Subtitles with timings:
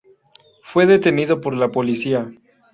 [0.63, 2.31] Fue detenido por la policía.